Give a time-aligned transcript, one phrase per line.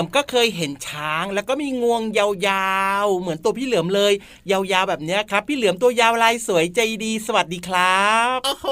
[0.00, 4.12] เหลือมก็เคยเห็นช้าง แล้วก็มีงวงยาวๆ เหมือนตัวพี่เหลือมเลย
[4.50, 8.66] ยาวๆแบบเนี้ยครับ พี่เหลือมตัวยาวลายสวยใจดี สวัสดีครับโอ้โห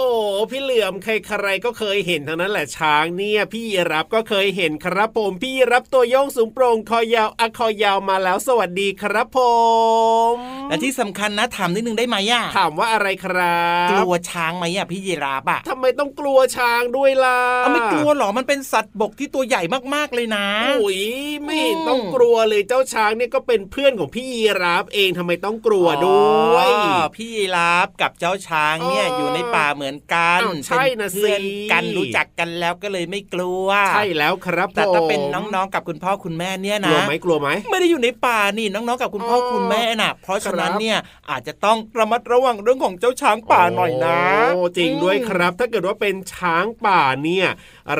[0.50, 9.38] พี่เหลือมใครๆก็เคยเห็นทั้งนั้นแหละช้างเนี่ย พี่รับก็เคยเห็นครับผมพี่รับตัวโยงสูงโปร่งคอยาวอะคอยาวมาแล้วสวัสดีครับผ
[10.34, 10.36] ม
[10.68, 19.62] และที่สำคัญนะถามนิดนึงได้ไหมอะถามว่าอะไรครับกลัวช้างไหมอะพี่ยีราฟอะทำไมต้องกลัวช้างด้วยล่ะเอาไม่กลัวหรอมันเป็นสัตว์บกที่ตัวใหญ่
[19.94, 20.46] มากๆเลยนะ
[20.82, 21.00] อุ้ย
[21.44, 26.22] ไม่เห็นต้องกลัวเลยเจ้าช้างเนี่ยก็เป็นเพื่อนของพี่ยีรับเองทำไมต้องกลัวด้
[26.54, 40.98] วยอ๋อพี่ยีราฟกับเจ้าช้างเนี่ยอ๋อออยู่ในป่าเหมือนกันอ้าวใช่นะเป็เพื่อนสิกันรู้จักกันแล้วก็เลยไม่กลัว ใช่แล้วครับแต่ถ้าผมเป็นน้องๆกับคุณพ่อคุณแม่เนี่ยกลันะวไหมกลัวไหมไม่ได้อยู่ในป่านี่น้องๆกับคุณพ่อออคุณแม่น่ะ เพราะฉะนั้นครับเนี่ย
[41.30, 44.20] อาจจะต้องระมัดระวังเรื่องของเจ้าช้างป่าหน่อยนะ
[44.54, 47.46] โอ้จริงด้วยครับ ถ้าเกิดว่าเป็นช้างป่าเนี่ย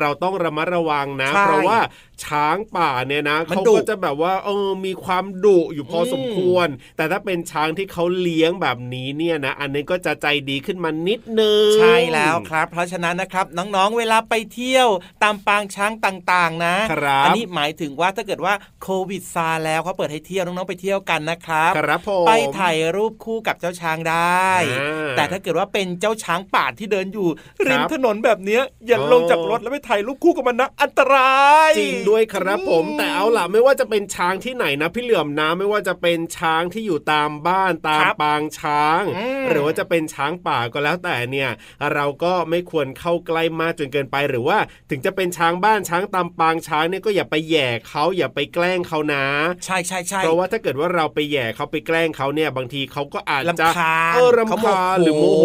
[0.00, 1.78] เราต้องระมัดระวังนะใช่เพราะว่า
[2.24, 14.88] ช้างป่าเนี่ยนะมันเขาดุก็จะแบบว่าเออมีความดุอยู่พออมสมควร แต่ถ้าเป็นช้างที่เขาเลี้ยงแบบนี้เนี่ยนะ อันนี้ก็จะใจดีขึ้นมานิดนึงใช่แล้วครับ เพราะฉะนั้นนะครับน้องๆเวลาไปเที่ยว
[15.22, 24.48] ตามปางช้างต่างๆนะครับอันี้หมายถึงว่าถ้าเกิดว่าโควิดซาแล้วเขาเปิดให้เที่ยวน้องๆไปเที่ยวกันนะครับครับผมไปถ่ายรูปคู่กับเจ้าช้างได้
[24.80, 27.28] อ่าแต่ถ้าเกิดว่าเป็นเจ้าช้างป่าที่เดินอยู่
[27.68, 41.50] ริมครับถนนแบบเนี้ยอย่าอ๋อลงจากรถแล้วไปถ่ายรูปคู่กับมันนะอันตราย จริงด้วยครับผม แต่เอาล่ะไม่ว่าจะเป็นช้างที่ไหนนะพี่เหลื่อมนะไม่ว่าจะเป็นช้างที่อยู่ตามบ้านตามครับปางช้างอืมหรือว่าจะเป็นช้างป่าก็แล้วแต่เนี่ย
[41.94, 44.58] เราก็ไม่ควรเข้าใกล้มากจนเกินไปหรือว่า
[44.90, 49.24] ถึงจะเป็นช้างบ้านช้างตามปางช้างเนี่ยก็อย่าไปแหย่เขาอย่าไปแกล้งเขานะ
[49.64, 55.44] ใช่ใช่ใช่เพราะว่าถ้าเกิดว่าเราไปแหย่เขาไปแกล้งเขาเนี่ยบางทีเขาก็อาจจะลำคาญเออรำคาญหรือโมโห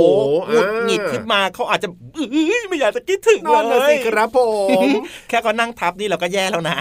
[0.49, 2.25] หงุดหงิดขึ้นมาเขาอาจจะอื้
[2.59, 4.43] อไม่อยากจะคิดถึงนั่นเลนะสิยครับผ
[4.85, 4.89] ม
[5.29, 6.77] แค่เขานั่งทับนี่เราก็แย่แล้วนะ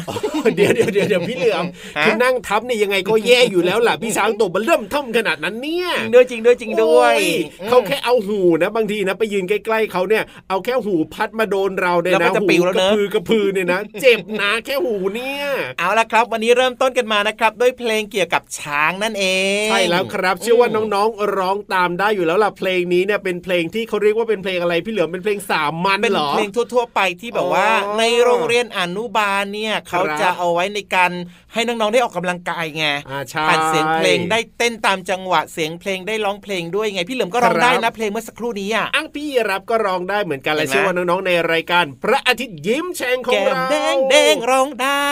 [0.56, 1.64] เดี๋ยวเดี๋ยวเดี๋ยวเดี๋ยวพี่เหลือม
[1.98, 7.16] ฮะคือนั่งทับเนี่ยยังไงก็แย่อยู่แล้วล่ะพี่ช้างตัวมันเริ่มท่อมขนาดนั้นเนี่ยจริงด้วยจริงด้วยจริงด้วย
[7.60, 15.44] โอ้เขาแค่เอาหูนะ บางทีนะไปยืนใกล้ๆเขาเนี่ยเอาแค่หูพัดมาโดนเราเนี่ยแล้วนะก็จะปิวแล้วกเนระอะพือกระพือเนี่ยนะเจ็บนะแค่หูเนี่ย
[15.78, 19.24] เอาละครับ วันนี้เริ่มต้นกันมานะครับ ด้วยเพลงเกี่ยวกับช้างนั่นเอ
[19.66, 31.10] งใช่แล้วครับ เชื่อว่าน้องๆร้องตามได้อยู่แล้วล่ะเพลงนี้เนี่ยเป็นเพลงที่เขาเรียกว่าเป็นเพลงอะไรพี่เหลือมเป็นเพลงสามมันเป็นเหรอเพลงทั่วๆไปที่แบบว่าอ๋อในโรงเรียนอนุบาลเนี่ยเขาครับจะเอาไว้ในการ
[31.52, 45.02] ให้น้องๆได้ออกกำลังกายไงอ่าใช่ผ่านเสียงเพลงได้เต้นตามจังหวะเสียงเพลงได้ร้องเพลงด้วยไง พี่เหลิมก็ร้องครับได้นะเพลงเมื่อสักครู่นี้อะอ้างพี่รับก็ร้องได้เหมือนกันและเห็นไหมเชื่อว่าน้องๆในรายการ พระอาทิตย์ยิ้มแฉ่งของแก้มเราแดงแดงร้องได้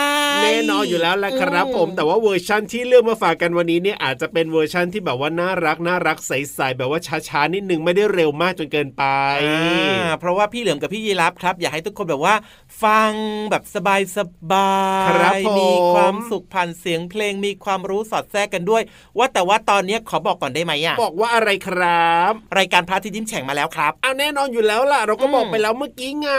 [0.43, 9.05] แน่นอนอยู่แล้วแหละครับ ผมแต่ว่าเวอร์ชั่นที่เลือกมาฝากกันวันนี้เนี่ยอาจจะเป็นเวอร์ชั่นที่แบบว่าน่ารักน่ารักใสๆแบบว่าช้าๆนิดนึงไม่ได้เร็วมากจนเกินไป
[9.45, 12.35] อ่าเพราะว่าพี่เหลือมกับพี่ยีรับครับอยากให้ทุกคนแบบว่า
[12.85, 13.13] ฟัง
[13.51, 14.19] แบบสบายส
[14.51, 14.69] บา
[15.09, 18.83] ครับยผมมีความสุขผ่านเสียงเพลงมีความรู้สอดแทรกกันด้วย
[19.19, 26.31] ว่าแต่ว่าตอนนี้ขอบอกก่อนได้ไหมอะบอกว่าอะไรครับ รายการพระอาทิตย์ยิ้มแฉ่งมาแล้วครับเอาแน่นนอนอยู่แล้วล่ะ เราก็บอกไปแล้วเมื่อกี้ไง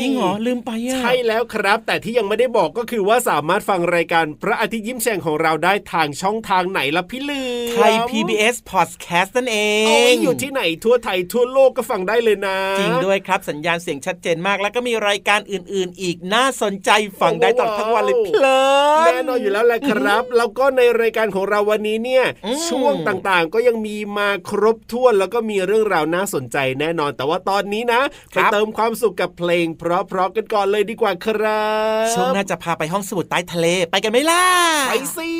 [0.00, 9.56] จริงเหรอลืมไปอะใช่แล้วครับ แต่ที่ยังไม่ได้บอกก็คือว่าสามารถฟังรายการพระอาทิตย์ยิ้มแฉ่งของเราได้ทางช่องทางไหนล่ะพี่ลือไทย PBS Podcast นั่นเอ
[9.86, 16.90] โอ้ยงอยู่ที่ไหนทั่วไทยทั่วโลกก็ฟังได้เลยนะ จริงด้วยครับสัญญาณเสียงชัดเจนมากแล้วก็มีรายการอื่นๆ อีกน่าสนใจ
[17.20, 18.60] ฟังได้ตลอดทั้งวันเลยเพลิ
[19.02, 28.00] นแน่นอนอยู่แล้วแหละครับ แล้วก็ในรายการของเราวันนี้เนี่ยอืมช่วงต่างๆ ก็ยังมีมาครบถ้วนแล้วก็มีเรื่องราวน่าสนใจแน่นอน แต่ว่าตอนนี้นะ
[28.30, 31.64] ไปเติมความสุขกับเพลง เพราะๆกันก่อนเลยดีกว่าครั
[32.04, 34.44] บช่วงหน่าจะพาไปห้องสมุดใต้ทะเลไปกันไหมล่ะ
[34.88, 35.30] ไปสิ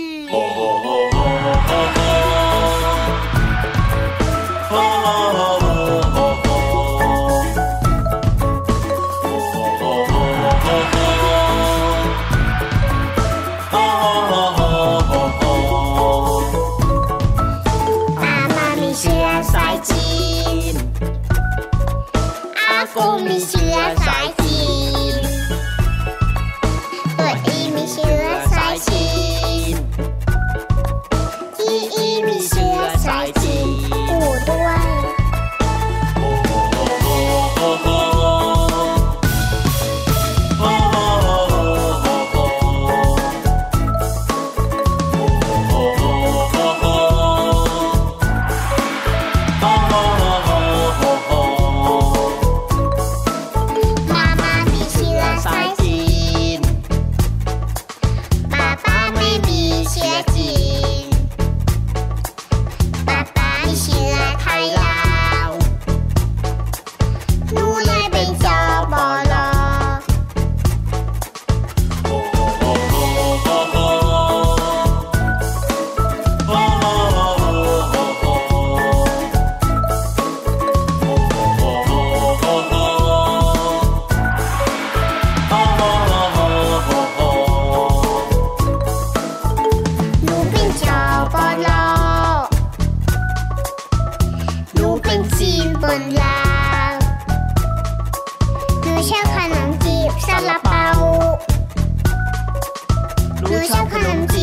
[103.51, 104.40] หนูช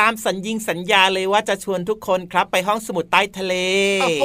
[0.00, 3.54] ตามสัญญิงสัญญาเลยว่าจะชวนทุกคนครับไปห้องสมุดใต้ทะเล
[4.02, 4.24] โอ้โห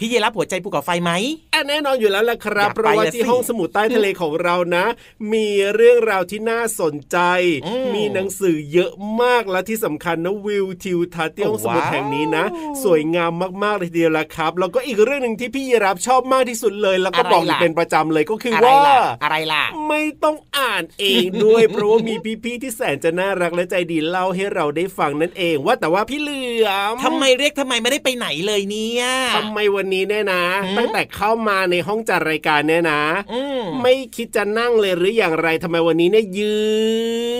[0.00, 1.12] พี่เยรับหัวใจภูเขาไฟไหม
[1.54, 4.84] อะแน่นอนอยู่แล้วล่ะครับอยากไปเพราะว่าละสิที่ห้องสมุดใต้ทะเลของเรานะ
[5.32, 7.18] มีเรื่องราวที่น่าสนใจ
[7.66, 8.92] อืมมีหนังสือเยอะ
[9.22, 12.44] มากและที่สำคัญนะวิวทิวทัศน์ที่ห้องสมุดว้าวแห่งนี้นะ
[12.84, 13.32] สวยงาม
[13.62, 29.04] มากๆเลยทีเดียวละครับ แล้วก็อีกเรื่องหนึ่งที่พี่ยีรับชอบมากที่สุดเลย แล้วก็บอกอยู่เป็นประจำเลยก็คืออะไรว่าล่ะอะไรล่ะ ไม่ต้องอ่านเองด้วยเพราะว่ามีพี่ๆที่แสนจะน่ารักและใจดีเล่าให้เราได้ฟังนั่นเองว่าแต่ว่าพี่เหลือมทำไมเรียกทำไมไม่ได้ไปไหนเลยเนี่ย
[29.36, 36.58] ทำไมวันนี้เนี่ยนะหืมตั้งแต่เข้ามาในห้องจัดรายการเนี่ยนะอืมไม่คิดจะนั่งเลยหรืออย่างไรทำไมวันนี้เนี่ยยื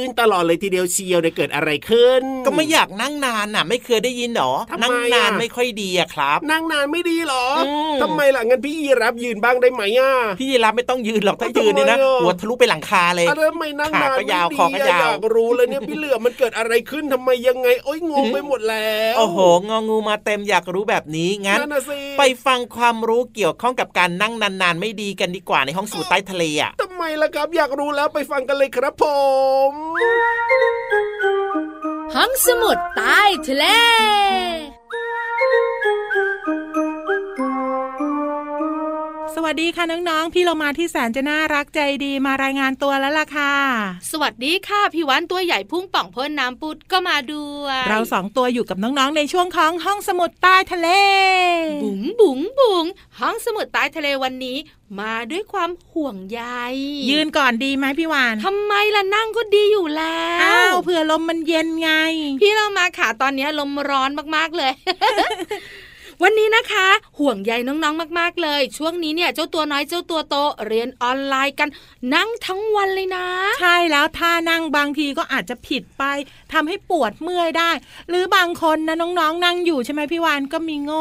[0.04, 29.04] นตลอดเลยทีเดียวเชียวเนี่ยเกิดอะไรขึ้น ก็ไม่อยากนั่งนานน่ะ ไม่เคยได้ยินหรอทำไมนั่งนานอะไม่ค่อยดีอะครับ นั่งนานไม่ดีเหรออมทำไมล่ะงั้นพี่ยีรับยืนบ้างได้ไหมอะพี่เยรับไม่ต้องยืนหรอกถ้าทำไมยืนนี่นะอะหัวทะลุไปหลังคาเลยอะไรทำไมนั่งนานขาก็ไม่ยาวดีคอก็อะยาวอยากรู้เลยเนี่ยพี่เหลือมมันเกิดอะไรขึ้นทำไมยังไง โอ้ยงงไปหมดแล้ว โอ้โห งองูมาเต็มอยากรู้แบบนี้ งั้นนั่นน่ะสิไปฟังความรู้เกี่ยวข้องกับการนั่งนานๆ ไม่ดีกันดีกว่าในห้องสมุดใต้ทะเลอะทำไมล่ะครับ อยากรู้แล้วไปฟังกันเลยครับผ
[29.70, 29.72] ม
[32.14, 33.64] ห้องสมุดใต้ทะเล
[39.36, 43.54] สวัสดีค่ะน้องๆ พี่เรามาที่แสนจะน่ารักใจดีมารายงานตัวแล้วล่ะค่ะ
[44.10, 50.88] สวัสดีค่ะพี่วันตัวใหญ่พุ่งป่องพ่นน้ำปุดก็มาด้วยเราสองตัวอยู่กับน้องๆในช่วงของห้องสมุดใต้ทะเล
[51.82, 52.84] บุ๋งบุ๋งบุ๋ง
[53.20, 54.58] ห้องสมุดใต้ทะเลวันนี้
[55.00, 56.42] มาด้วยความห่วงใย
[57.10, 61.90] ยืนก่อนดีไหมพี่วานทำไมล่ะนั่งก็ดีอยู่แล้อ้าววเผื่อลมมันเย็นไง
[62.40, 64.72] พี่เรามาค่ะตอนนี้ลมร้อนมากๆเลย
[66.24, 70.36] วันนี้นะคะ ห่วงใยน้องๆมากๆเลย ช่วงนี้เนี่ยเจ้าตัวน้อยเจ้าตัวโต
[70.66, 71.68] เรียนออนไลน์กัน
[72.14, 73.26] นั่งทั้งวันเลยนะ
[73.60, 76.02] ใช่แล้วท่านั่งบางทีก็อาจจะผิดไป
[76.52, 77.70] ทำให้ปวดเมื่อยได้
[78.08, 80.92] หรือบางคนนะน้องๆ นั่งอยู่ใช่ไหมพี่วานก็มีโง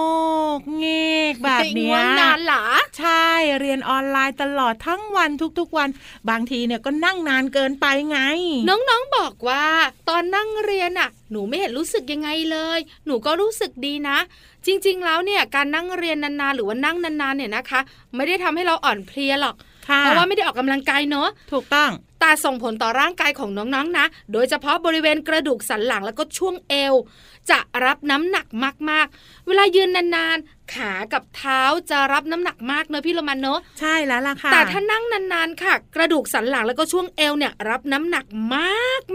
[0.60, 0.86] กเง
[1.32, 2.66] กแบบเนี้ยง่วงนานเหรอ
[3.00, 3.28] ใช่
[3.60, 5.90] เรียนออนไลน์ตลอดทั้งวันทุกๆวัน
[6.30, 8.20] บางทีเนี่ยก็นั่งนานเกินไปไง
[8.70, 9.66] น้องๆบอกว่า
[10.10, 14.18] ตอนนั่งเรียนน่ะ หนูไม่เห็นรู้สึกยังไงเลย หนูก็รู้สึกดีนะ
[14.66, 17.80] จริงๆแล้วเนี่ยการนั่งเรียนนานๆหรือว่านั่งนานๆเนี่ยนะคะ
[18.16, 19.56] ไม่ได้ทำให้เราอ่อนเพลียหรอก
[19.90, 26.94] ค่ะเพราะว่าไม่ได้ออกกำลังกายเนอะถูกต้องแต่ส่งผลต่อร่างกายของน้องๆนะ โดยเฉพาะบริเวณกระดูกสันหลังแล้วก็ช่วงเอว
[27.50, 28.48] จะรับน้ำหนัก
[28.90, 38.58] มากๆ เวลายืนนานๆ ขากับเท้าจะรับน้ำหนักมากเนอะพี่โรมันเนอะใช่แล้วล่ะค่ะ แต่ถ้านั่งนานๆค่ะ กระดูกสันหลังแล้วก็ช่วงเอวเนี่ยรับน้ำหนักม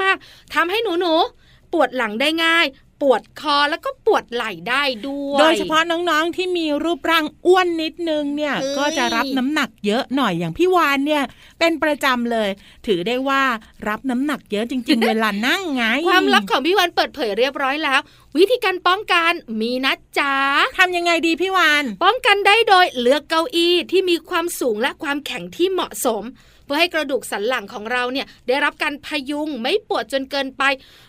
[0.08, 1.43] ากๆทำให้หนูๆ
[1.74, 2.66] ปวดหลังได้ง่าย
[3.02, 11.22] ปวดคอแล้วก็ปวดไหล่ได้ด้วย โดยเฉพาะน้องๆที่มีรูปร่างอ้วนนิดนึงเนี่ยเอ้ยก็จะรับน้ำหนักเยอะหน่อยอย่างพี่วานเนี่ย
[11.58, 12.48] เป็นประจำเลย
[12.86, 13.42] ถือได้ว่า
[13.88, 18.00] รับน้ำหนักเยอะจริง ๆ เวลานั่งไงความลับของพี่วันเปิดเผยเรียบร้อยแล้ว
[18.36, 20.34] วิธีการป้องกันมีนะจ๊ะ
[20.78, 26.24] ทำยังไงดีพี่วานป้องกันได้โดยเลือกเก้าอี้ที่มีความสูงและความแข็งที่เหมาะสม
[26.64, 30.62] เพื่อให้กระดูกสันหลังของเราเนี่ยได้รับการพยุงไม่ปวดจนเกินไป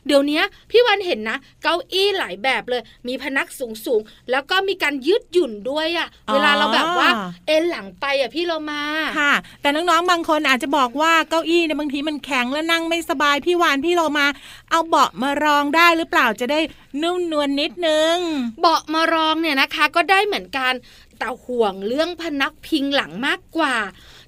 [0.08, 7.10] เดี๋ยวนี้พี่วันเห็นนะ เก้าอี้หลายแบบเลย มีพนักสูงสูงๆแล้วก็มีการยืดหยุ่นด้วยอะอ๋อเวลาเราแบบว่า
[7.48, 8.82] เอ็นหลังไปอะพี่เรามา
[9.20, 14.28] ค่ะ แต่น้องๆบางคนอาจจะบอกว่าเก้าอี้เนี่ยบางทีมันแข็งแล้วนั่งไม่สบายพี่วานพี่โลมา
[14.72, 16.60] เอาเบาะมารองได้หรือเปล่าจะได้
[17.02, 18.16] นุ่มนวลนิดนึง
[18.62, 20.74] เบาะมารองเนี่ยนะคะ ก็ได้เหมือนกัน
[21.20, 23.76] แต่ห่วงเรื่องพนักพิงหลังมากกว่า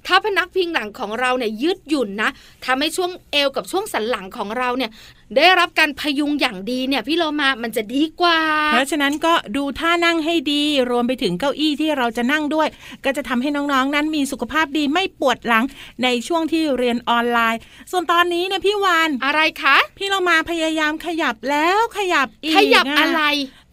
[0.07, 2.29] ถ้าพนักพิงหลังของเราเนี่ยยืดหยุ่นนะ
[2.65, 4.91] ทำให้ช่วงเอวกับช่วงสันหลังของเราเนี่ย
[5.35, 8.39] ได้รับการพยุงอย่างดีเนี่ยพี่โลมามันจะดีกว่า
[8.71, 12.67] เพราะฉะนั้นก็ดูท่านั่งให้ดีรวมไปถึงเก้าอี้ที่เราจะนั่งด้วย
[13.05, 15.65] ก็จะทำให้น้องๆ นั้นมีสุขภาพดีไม่ปวดหลัง
[16.03, 17.59] ในช่วงที่เรียนออนไลน์
[17.91, 23.21] ส่วนตอนนี้เนี่ยพี่วานอะไรคะ พี่เรามาพยายามขยับแล้วขยับอีกขยับนอะไร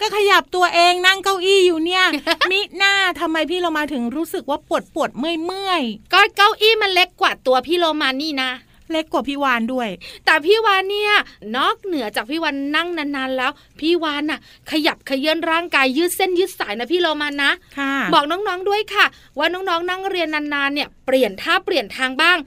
[0.00, 2.04] ก็ขยับตัวเองนั่งเก้าอี้อยู่เนี่ย
[2.50, 5.82] มิหน้าทำไมพี่เรามาถึงรู้สึกว่าปวดปวดเมื่อยเมื่อย
[6.12, 8.50] ก็เก้าอี้มันเล็กกว่าตัวพี่โลมานี่นะ
[8.90, 9.88] เล็กกว่าพี่วานด้วย
[10.24, 11.12] แต่พี่วานเนี่ย
[11.56, 13.50] นอกเหนือจากพี่วานนั่งนานๆแล้ว
[13.80, 19.06] พี่วานน่ะ ขยับขยื่นร่างกายยืดเส้นยืดสายนะพี่โลมานะค่ะบอกน้องๆด้วยค่ะ
[19.38, 22.38] ว่าน้องๆนั่งเรียนนานๆเนี่ยเปลี่ยนท่าเปลี่ยนทางบ้าง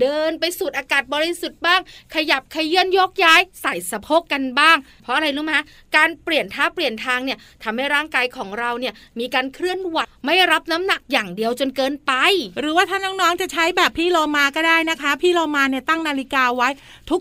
[0.00, 1.80] เดินไปสูดอากาศบริสุทธิ์บ้าง
[2.14, 5.52] ขยับขยื่นยกย้าย ใส่สะโพกกันบ้าง เพราะอะไรรู้ไหม
[5.96, 12.12] การเปลี่ยนท่าเปลี่ยนทางเนี่ยทำให้ร่างกายของเราเนี่ยมีการเคลื่อนไหวไม่รับน้ำหนักอย่างเดียวจนเกินไป
[12.60, 16.68] หรือว่าถ้าน้องๆจะใช้แบบพี่โลมาก็ได้นะคะ พี่โลมาเนี่ยตั้งนาฬิกาไว้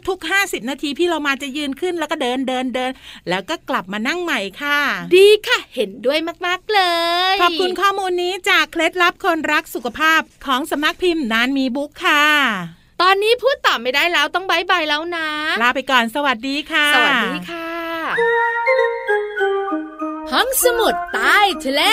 [0.07, 2.91] ทุกๆ 50 นาที พี่โลมาจะยืนขึ้นแล้วก็เดินเดินเดิน
[3.29, 4.80] แล้วก็กลับมานั่งใหม่ค่ะ
[5.15, 6.81] ดีค่ะเห็นด้วยมากๆเล
[7.33, 12.25] ย ขอบคุณข้อมูลนี้จากเคล็ดลับคนรักสุขภาพของสำนักพิมพ์นานมีบุ๊กค่ะ
[13.01, 15.27] ตอนนี้พูดต่อไม่ได้แล้วต้องบายบายแล้วนะ
[15.61, 17.67] ลาไปก่อนสวัสดีค่ะ สวัสดีค่ะ
[20.31, 21.83] ห้องสมุดใต้ทะเล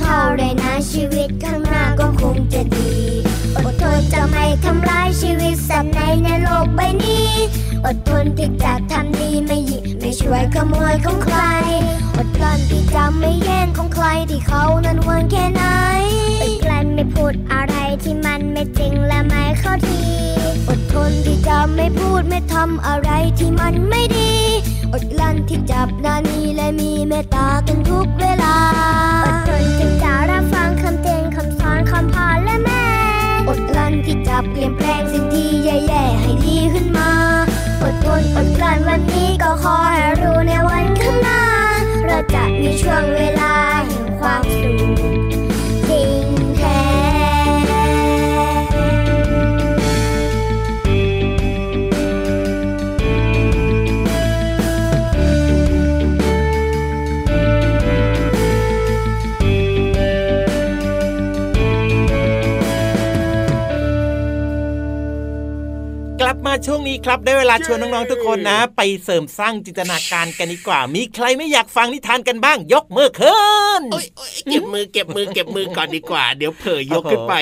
[0.00, 2.90] เท่าไรนะชีวิตข้างหน้าก็คงจะดี
[3.64, 7.28] อดทนจะไม่ทำร้ายชีวิตสัตว์ในในโลกใบนี้
[7.84, 11.38] อดทนที่จะทำดีไม่หยิบไม่ช่วยขโมยของใคร
[12.16, 15.62] อดกลั้นที่จะไม่แย่งของใครที่เขานั้นหวงแค่ไหน
[16.42, 20.00] อดกลั้นไม่พูดอะไรที่มันไม่จริงและไม่เข้าที
[20.68, 24.32] อดทนที่จะไม่พูดไม่ทำอะไรที่มันไม่ดี
[24.92, 28.56] อดลั้นที่จับนานีและมีเมตตากันทุกเวลา
[34.62, 37.10] ลี่ยนแปลงสิ่งที่แย่ๆให้ดีขึ้นมา
[37.82, 41.42] อดทนอดกลั้นวันนี้ก็ขอให้รู้ในวันข้างหน้า
[42.06, 43.52] เราจะมีช่วงเวลา
[43.86, 44.70] แห่งความสุ
[45.18, 45.21] ข
[66.52, 73.42] มาช่วงนี้ครับ ได้เวลาชวนน้องๆทุกคนนะ ไปเสริมสร้างจินตนาการกันดีกว่า มีใครไม่อยากฟังนิทานกันบ้าง ยกมือขึ้
[73.80, 73.82] น
[74.50, 77.34] เก็บมือเก็บมือเก็บมือก่อนดีกว่า เดี๋ยวเผยยกขึ้นไป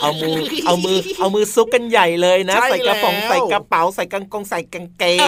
[0.00, 5.18] เอามือเอามือเอามือซุกกันใหญ่เลยนะ ใส่กระป๋องใส่กระเป๋าใส่กางกงใส่กางเกง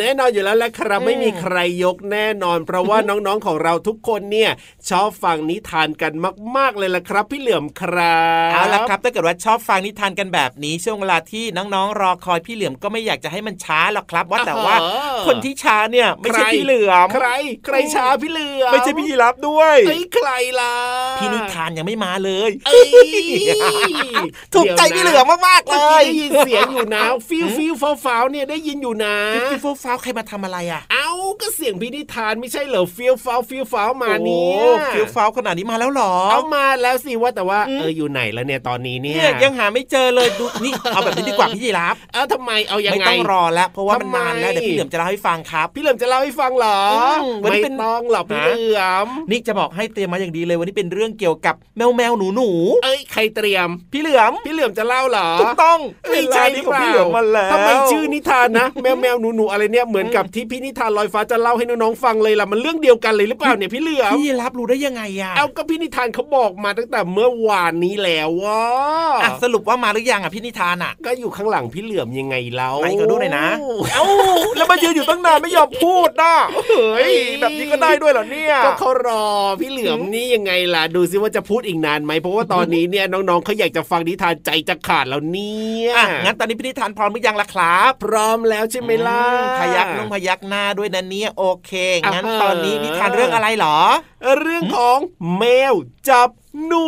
[0.00, 4.50] แน่นอนอยู่แล้วแหละครับไม่มีใครยกแน่นอน เพราะว่าน้องๆของเราทุกคนเนี่ย
[4.90, 6.12] ชอบฟังนิทานกัน
[6.56, 14.76] มาก ๆเลยละครับ พี่เหลือมครับเอาละครับถ้าเกิดว่าชอบฟังนิทานกันแบบนี้ช่วงเวลาที่น้องๆรอคอยพี่เหลือมก็ไม่อยากจะให้มันช้าหรอกครับ ว่าแต่ว่า
[15.26, 17.28] คนที่ช้าเนี่ย ไม่ใช่พี่เหลือมใคร
[17.66, 20.74] ใครช้าพี่เหลือมไม่ใช่พี่รับด้วยไอ้ใครล่ะ
[21.20, 22.50] พี่นิทานยังไม่มาเลย
[24.54, 29.16] ถูกใจพี่เหลือมมากๆเลยได้ยินเสียงอยู่นะฟิวฟิวฟ้าฟ้าเนี่ยได้ยินอยู่นะ
[29.50, 31.08] ฟิวฟ้าใครมาทำอะไรอะ เอ้า
[31.40, 46.80] ก็เสียงพี่นิทานไม่ใช่เหรอฟิวฟ้าฟิวฟ้ามาเนี่ยฟิวฟ้าขนาดนี้มาแล้วหรอเอามาแล้วสิว่าแต่ว่าเอออยู่ไหนแล้วเนี่ยตอนนี้เนี่ยยังหาไม่เจอเลยดูนี่เอาแบบนี้ดีกว่าพี่ยีรับเอ้าทำไมเอายังไงไม่ต้องรอแล้วเพราะว่ามันนานแล้วเดี๋ยวพี่เหลือมจะเล่าให้ฟังครับ พี่เหลือมจะเล่าให้ฟังเหรอ
[47.44, 52.50] วันนี้เป็นน้องหรอพี่เหลือมนี่จะบอกให้เตรียมมาอย่างดีเลยวันนี้เป็นเรื่องเกี่ยวกับแมวแมวหนูหนู
[52.84, 55.78] เอ้ยใครเตรียม พี่เหลือมพี่เหลือมจะเล่าเหรอถูกต้อง
[56.10, 73.46] ไม่ใช่ที่พี่เหลือมมาแล้วทำไมชื่อนิทานนะ แมวแมวหนูหนูอะไรเนี่ยเหมือนกับที่พี่นิทานลอยฟ้าจะเล่าให้น้องๆฟังเลยล่ะมันเรื่องเดียวกันเลยหรือเปล่าเนี่ยพี่เหลือมพี่รับรู้ได้ยังไงอะเอาก็พี่นิทานเขาบอกมาตั้งแต่เมื่อวานนี้แล้วว่าสรุปว่ามาหรือยังอะพี่นิทานอะก็อยู่ข้างหลังพี่เหลือมยังไงเล่าไหนก็ดูหน่อยนะ
[73.92, 74.04] เอ้า
[74.56, 76.34] แล้วมายืนอยู่ตั้งนานไม่ยอมพูดนะ
[76.96, 79.24] เฮ้ยแบบนี้ก็ได้ด้วยเหรอเนี่ยก็เขารอ
[79.60, 85.92] พี่เหลือมนี่ยังไงล่ะดูซิว่าจะพูดอีกนานไหมเพราะว่าตอนนี้เนี่ยน้องๆเขาอยากจะฟังนิทานใจจะขาดแล้วเนี่ย
[86.24, 89.22] งั้นตอนนี้พี่นิทานพร้อมหรือยังล่ะครับพร้อมแล้วใช่ไหมล่ะ
[89.60, 91.72] พยักน้องพยักหน้าด้วยนะเนี่ยโอเค
[92.12, 93.78] งั้นตอนนี้นิทานเรื่องอะไรหรอ
[94.40, 94.98] เรื่องของ
[95.36, 95.74] แมว
[96.08, 96.28] จับ
[96.66, 96.86] หนู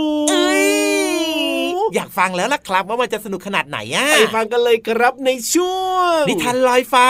[1.94, 7.08] อยากฟังแล้วล่ะครับว่ามันจะสนุกขนาดไหนอะไปฟังกันเลยครับในช่วง นิทานลอยฟ้า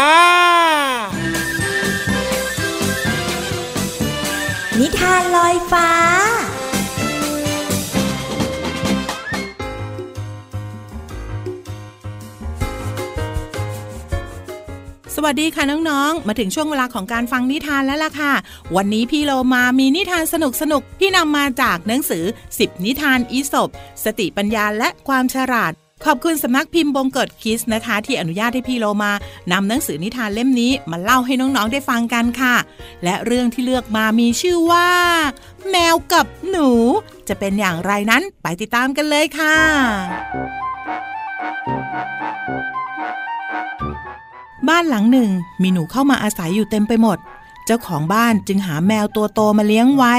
[4.81, 5.89] นิทานลอยฟ้า
[15.17, 18.33] สวัสดีค่ะน้องๆ มาถึงช่วงเวลาของการฟังนิทานแล้วล่ะค่ะ
[18.77, 20.35] วันนี้พี่โลมามีนิทานส
[20.73, 23.69] นุกๆที่นำมาจากหนังสือ 10 นิทานอีสบ
[24.05, 25.73] สติปัญญาและความฉลาด
[26.05, 29.13] ขอบคุณสำนักพิมพ์บงเกิดคิสนะคะ ที่อนุญาตให้พี่โลมา
[29.53, 32.57] นำหนังสือนิทานเล่มนี้มาเล่าให้น้องๆได้ฟังกันค่ะ
[33.05, 34.91] และเรื่องที่เลือกมามีชื่อว่า
[35.71, 36.71] แมวกับหนู
[37.29, 39.57] จะเป็นอย่างไรนั้นไปติดตามกันเลยค่ะ
[44.69, 45.31] บ้านหลังหนึ่ง
[45.63, 47.19] มีหนูเข้ามาอาศัยอยู่เต็มไปหมด
[47.67, 50.15] เจ้าของบ้านจึงหาแมวตัวโตมาเลี้ยงไว้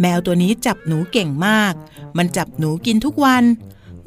[0.00, 1.72] แมวตัวนี้จับหนูเก่งมาก
[2.16, 3.44] มันจับหนูกินทุกวัน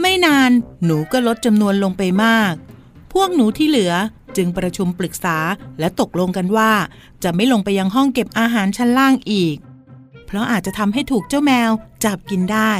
[0.01, 0.51] ไม่นาน
[0.85, 2.53] หนูก็ลดจำนวนลงไปมาก
[3.13, 3.93] พวกหนูที่เหลือ
[4.37, 5.37] จึงประชุมปรึกษา
[5.79, 6.71] และตกลงกันว่า
[7.23, 9.57] จะไม่ลงไปยังห้องเก็บอาหารชั้นล่างอีก
[10.25, 11.69] เพราะอาจจะทำให้ถูกเจ้าแมว
[12.05, 12.73] จับกินได้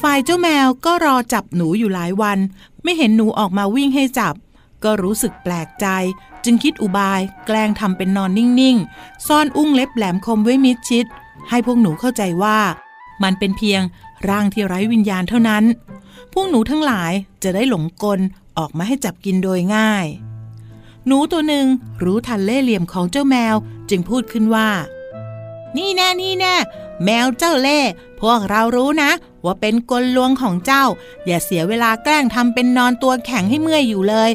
[0.00, 2.38] ฝ่ายเจ้าแมวก็รอจับหนูอยู่หลายวัน
[2.82, 4.34] ไม่เห็นหนูออกมาวิ่งให้จับ
[4.84, 5.86] ก็รู้สึกแปลกใจ
[6.44, 11.04] จึงคิดอุบายแกล้งทำเป็นนอนนิ่งๆ ซ่อนอุ้งเล็บแหลมคมไว้มิดชิด
[11.48, 12.58] ให้พวกหนูเข้าใจว่า
[13.22, 13.80] มันเป็นเพียง
[14.28, 15.64] ร่างที่ไร้วิญญาณเท่านั้น
[16.32, 17.12] พวกหนูทั้งหลาย
[17.42, 18.20] จะได้หลงกล
[18.58, 20.06] ออกมาให้จับกินโดยง่าย
[21.06, 21.66] หนูตัวหนึ่ง
[22.02, 23.54] รู้ทันเล่เหลี่ยมของเจ้าแมว
[23.90, 24.68] จึงพูดขึ้นว่า
[25.76, 26.54] นี่แน่นี่แน่
[27.04, 27.80] แมวเจ้าเล่
[28.20, 29.10] พวกเรารู้นะ
[29.44, 30.84] ว่าเป็นกลลวงของเจ้า
[31.26, 34.30] อย่าเสียเวลาแกล้งทำเป็นนอนตัวแข็งให้เมื่อยอยู่เลย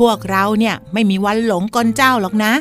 [0.00, 2.52] พวกเราเนี่ยไม่มีวันหลงกลเจ้าหรอกนะ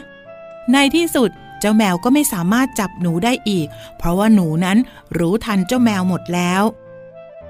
[0.73, 4.77] ในที่สุดเจ้าแมวก็ไม่สามารถจับหนูได้อีก เพราะว่าหนูนั้น
[5.17, 6.63] รู้ทันเจ้าแมวหมดแล้ว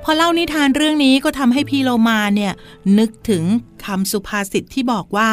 [0.03, 2.53] พอเล่านิทานเรื่องนี้ก็ทำให้พีโลมาเนี่ย
[2.97, 3.43] นึกถึง
[3.85, 5.29] คำสุภาษิตที่บอกว่า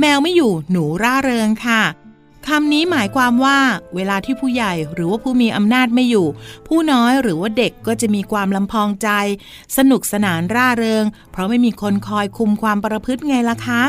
[0.00, 1.82] แมวไม่อยู่หนูร่าเริงค่ะ
[2.50, 3.58] คำนี้หมายความว่า
[3.94, 6.26] เวลาที่ผู้ใหญ่หรือว่าผู้มีอำนาจไม่อยู่
[6.68, 9.08] ผู้น้อยหรือว่าเด็กก็จะมีความลำพองใจ
[9.76, 13.82] สนุกสนานร่าเริง เพราะไม่มีคนคอยคุมความประพฤติไงล่ะคะ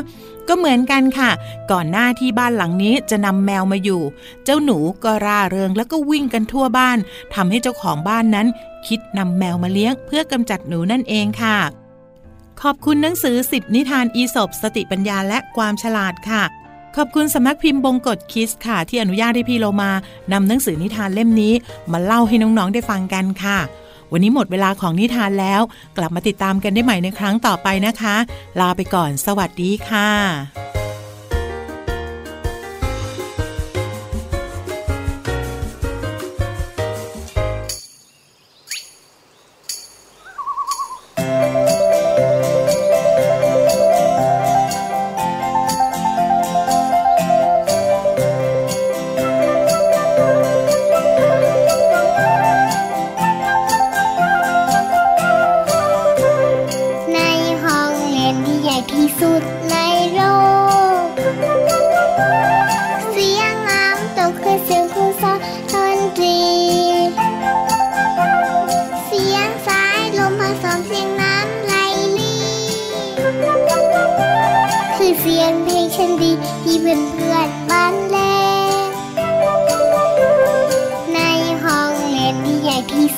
[0.47, 1.31] ก็เหมือนกันค่ะ
[1.71, 4.01] ก่อนหน้าที่บ้านหลังนี้จะนำแมวมาอยู่
[4.43, 6.97] เจ้าหนูก็ร่าเริงแล้วก็วิ่งกันทั่วบ้าน
[7.35, 8.47] ทำให้เจ้าของบ้านนั้น
[8.87, 11.57] คิดนำแมวมาเลี้ยง เพื่อกำจัดหนูนั่นเองค่ะ
[12.61, 16.43] ขอบคุณหนังสือสิบนิทานอีสบสติปัญญาและความฉลาดค่ะ
[16.97, 19.91] ขอบคุณสำนักพิมพ์บงกฎคิสค่ะ ที่อนุญาตให้พี่เรามา
[20.31, 21.53] นำหนังสือนิทานเล่มนี้
[21.91, 23.59] มาเล่าให้น้องๆได้ฟังกันค่ะ
[24.11, 25.61] วันนี้หมดเวลาของนิทานแล้ว
[25.97, 28.15] กลับมาติดตามกันได้ใหม่ในครั้งต่อไปนะคะ
[28.59, 30.86] ลาไปก่อน สวัสดีค่ะ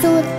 [0.01, 0.38] suốt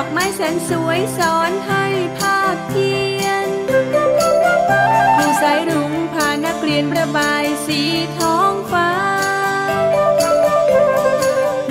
[0.00, 1.84] อกไม้แสนสวยสอนให้
[2.18, 2.90] ภาคเพี
[3.22, 3.48] ยน
[5.16, 7.80] ครูสายรุ้งพานักเรียนประบายสี
[8.18, 8.90] ท้องฟ้า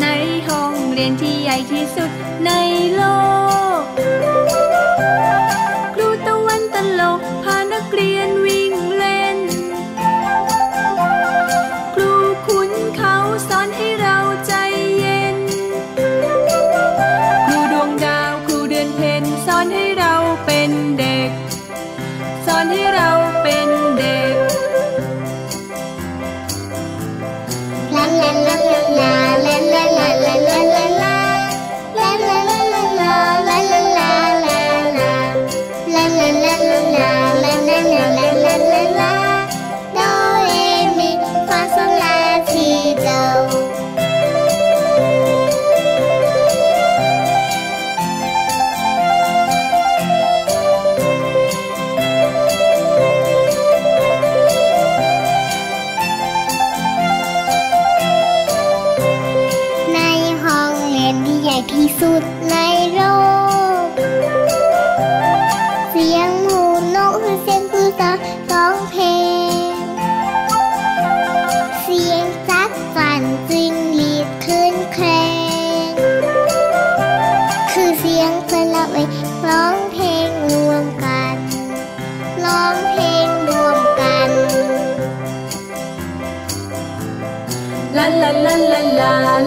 [0.02, 0.08] ใน
[0.48, 2.12] ห้องเรียนที่ใหญ่ที่สุด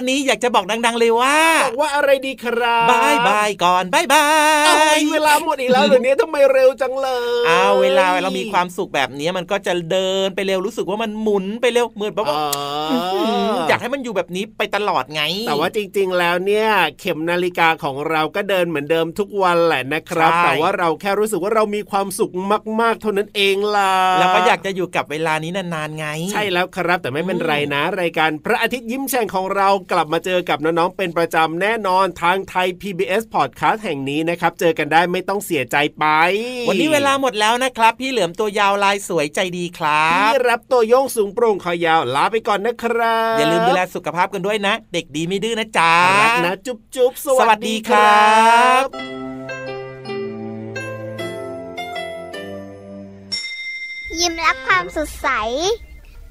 [0.00, 4.26] ตอนนี้อยากจะบอกดัง ๆ เลยว่าบอกว่าอะไรดีครับบายบายก่อนบายบา
[4.94, 7.08] ยเวลาหมดอีกแล้วเดี๋ยวนี้ทำไมเร็วจังเล
[7.42, 12.36] ยอ้าวเวลาเรามีความสุขแบบนี้มันก็จะเดินไปเร็วรู้สึกว่ามันหมุนไปเร็วเหมือนแบบว่า
[13.68, 16.68] อยากให้มันอยู่แบบนี้ไปตลอดไง แต่ว่าจริง ๆ แล้วเนี่ย
[17.00, 22.32] เข็มนาฬิกาของเราก็เดินเหมือนเดิมทุกวันแหละนะครับ แต่ว่าเราแค่รู้สึกว่าเรามีความสุข
[22.80, 36.04] มาก ๆ เท่านั้นเองล่ะแล้วก็อยากจะอยู่กับเวลานี้นานๆไง ใช่แล้วครับแต่ไม่เป็นไรนะ รายการพระอาทิตย์ยิ้มแฉ่งของเรากลับมาเจอกับน้องๆเป็นประจำแน่นอนทางไทย PBS Podcast แห่งนี้นะครับเจอกันได้ไม่ต้องเสียใจไป
[36.68, 48.28] วันนี้เวลาหมดแล้วนะครับ พี่เหลือมตัวยาวลายสวยใจดีครับพี่รับตัวโยงสูงโปร่งคอยาวลาไปก่อนนะครับอย่าลืมดูแลสุขภาพกันด้วยนะ เด็กดีไม่ดื้อนะจ๊ะรักนะจุ๊บจุ๊บสวัสดีครั
[48.82, 48.84] บ
[54.20, 55.28] ยิ้มรับความสดใส